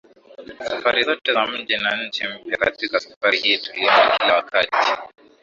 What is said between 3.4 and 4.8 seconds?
tuliona kila wakati